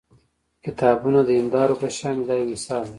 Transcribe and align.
کتابونه 0.63 1.19
د 1.23 1.29
هیندارو 1.39 1.75
په 1.81 1.87
شان 1.97 2.15
دي 2.17 2.25
دا 2.27 2.33
یو 2.37 2.49
مثال 2.53 2.81
دی. 2.85 2.89